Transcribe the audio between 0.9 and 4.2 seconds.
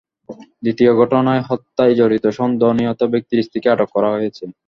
ঘটনায় হত্যায় জড়িত সন্দেহে নিহত ব্যক্তির স্ত্রীকে আটক করা